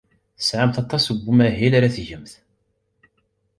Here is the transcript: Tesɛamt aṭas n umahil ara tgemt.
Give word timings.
Tesɛamt 0.37 0.81
aṭas 0.83 1.05
n 1.13 1.19
umahil 1.31 1.73
ara 1.77 1.95
tgemt. 1.95 2.33